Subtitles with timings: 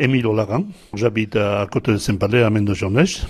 [0.00, 0.64] Émile Olaran.
[0.94, 3.26] J'habite à côté de Saint-Palais, à Mendojonèche.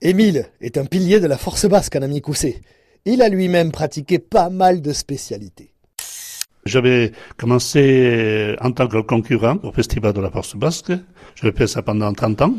[0.00, 2.62] Émile est un pilier de la force basque en Amicoussé.
[3.04, 5.72] Il a lui-même pratiqué pas mal de spécialités.
[6.64, 10.92] J'avais commencé en tant que concurrent au Festival de la Force Basque.
[11.34, 12.54] J'avais fait ça pendant 30 ans.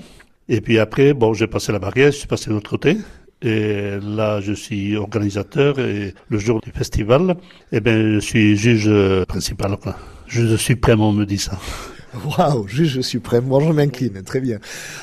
[0.48, 2.98] Et puis après, bon, j'ai passé la barrière, je suis passé de l'autre côté.
[3.42, 7.36] Et là, je suis organisateur et le jour du festival,
[7.72, 8.90] eh ben, je suis juge
[9.26, 9.96] principal, quoi.
[10.28, 11.60] Juge suprême, on me dit ça.
[12.24, 14.60] Waouh, juge suprême, moi je m'incline, très bien.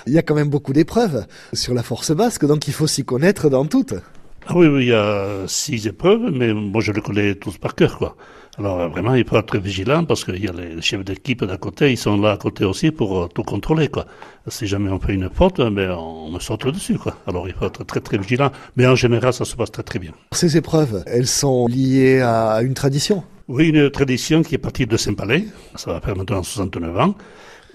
[0.06, 3.04] Il y a quand même beaucoup d'épreuves sur la force basque, donc il faut s'y
[3.04, 3.94] connaître dans toutes.
[4.54, 7.74] Ah oui, oui, il y a six épreuves, mais moi je les connais tous par
[7.74, 8.16] cœur, quoi.
[8.58, 11.90] Alors vraiment, il faut être vigilant parce qu'il y a les chefs d'équipe d'à côté,
[11.90, 14.04] ils sont là à côté aussi pour euh, tout contrôler, quoi.
[14.48, 17.16] Si jamais on fait une faute, ben, on me saute dessus, quoi.
[17.26, 19.98] Alors il faut être très très vigilant, mais en général, ça se passe très très
[19.98, 20.12] bien.
[20.32, 23.24] Ces épreuves, elles sont liées à une tradition?
[23.48, 25.46] Oui, une tradition qui est partie de Saint-Palais,
[25.76, 27.14] ça va faire maintenant 69 ans,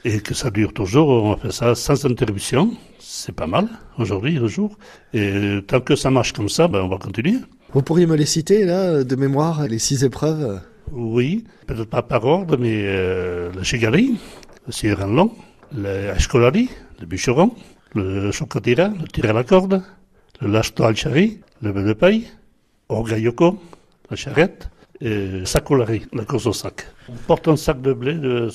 [0.06, 4.48] et que ça dure toujours, on fait ça sans interruption, c'est pas mal aujourd'hui, le
[4.48, 4.78] jour,
[5.14, 7.38] et tant que ça marche comme ça, ben, on va continuer.
[7.74, 10.62] Vous pourriez me les citer, là, de mémoire, les six épreuves?
[10.92, 14.18] Oui, peut-être pas par ordre, mais euh, le Chigari,
[14.66, 15.32] le Sierran long,
[15.76, 17.52] le Escolari, le bûcheron,
[17.94, 19.82] le chocotira, le tir à la corde,
[20.42, 22.28] le lasto al chari, le bœuf de paille,
[22.90, 23.60] orgayoko,
[24.10, 26.88] la charrette, et le sacolari, la course au sac.
[27.10, 28.50] On porte un sac de blé de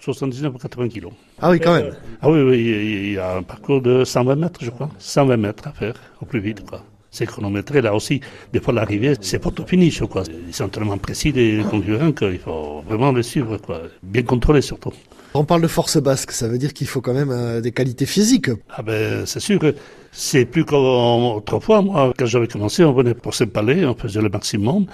[0.00, 1.12] 79 ou 80 kilos.
[1.40, 1.94] Ah oui, quand même.
[2.22, 4.90] Ah oui, oui, il y a un parcours de 120 mètres, je crois.
[4.98, 6.82] 120 mètres à faire, au plus vite, quoi.
[7.10, 8.20] C'est chronométré, là aussi.
[8.52, 10.22] Des fois, l'arrivée, c'est photo finish, quoi.
[10.46, 13.82] Ils sont tellement précis, les concurrents, qu'il faut vraiment les suivre, quoi.
[14.02, 14.92] Bien contrôler, surtout.
[15.34, 18.06] On parle de force basque, ça veut dire qu'il faut quand même euh, des qualités
[18.06, 18.50] physiques.
[18.70, 19.74] Ah ben, c'est sûr que
[20.10, 21.82] c'est plus qu'autrefois.
[21.82, 24.86] Moi, quand j'avais commencé, on venait pour Saint-Palais, on faisait le maximum.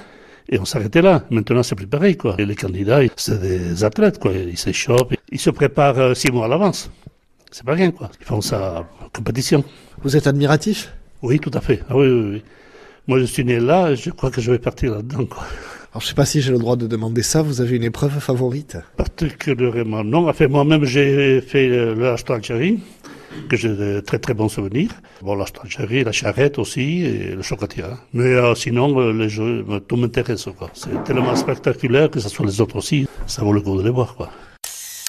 [0.48, 1.24] Et on s'arrêtait là.
[1.30, 2.34] Maintenant, c'est plus pareil, quoi.
[2.38, 4.32] Et les candidats, c'est des athlètes, quoi.
[4.32, 6.90] Ils s'échauffent, ils se préparent euh, six mois à l'avance.
[7.50, 8.10] C'est pas rien, quoi.
[8.20, 9.64] Ils font ça en compétition.
[10.02, 10.92] Vous êtes admiratif?
[11.22, 11.80] Oui, tout à fait.
[11.88, 12.42] Ah oui, oui, oui.
[13.06, 15.44] Moi, je suis né là, je crois que je vais partir là-dedans, quoi.
[15.92, 17.40] Alors, je sais pas si j'ai le droit de demander ça.
[17.40, 18.76] Vous avez une épreuve favorite?
[18.96, 20.28] Particulièrement, non.
[20.28, 22.80] Enfin, moi-même, j'ai fait le Algérie,
[23.48, 24.90] que j'ai de très très bons souvenirs.
[25.22, 27.98] Bon, Algérie, la charrette aussi, et le chocolat.
[28.12, 30.48] Mais euh, sinon, euh, les jeux, tout m'intéresse.
[30.74, 33.06] C'est tellement spectaculaire que ce soit les autres aussi.
[33.26, 34.30] Ça vaut le coup de les voir, quoi.